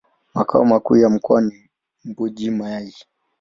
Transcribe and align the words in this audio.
Makao 0.33 0.65
makuu 0.65 0.95
ya 0.97 1.09
mkoa 1.09 1.41
ni 1.41 1.69
Mbuji-Mayi. 2.05 2.95